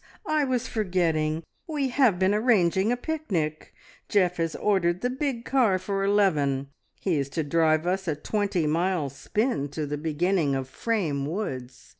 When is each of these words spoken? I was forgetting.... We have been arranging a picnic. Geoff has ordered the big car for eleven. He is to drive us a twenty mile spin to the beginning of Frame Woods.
I 0.25 0.45
was 0.45 0.67
forgetting.... 0.67 1.43
We 1.67 1.89
have 1.89 2.17
been 2.17 2.33
arranging 2.33 2.91
a 2.91 2.97
picnic. 2.97 3.71
Geoff 4.09 4.37
has 4.37 4.55
ordered 4.55 5.01
the 5.01 5.11
big 5.11 5.45
car 5.45 5.77
for 5.77 6.03
eleven. 6.03 6.69
He 6.99 7.19
is 7.19 7.29
to 7.29 7.43
drive 7.43 7.85
us 7.85 8.07
a 8.07 8.15
twenty 8.15 8.65
mile 8.65 9.09
spin 9.11 9.69
to 9.69 9.85
the 9.85 9.99
beginning 9.99 10.55
of 10.55 10.67
Frame 10.67 11.27
Woods. 11.27 11.89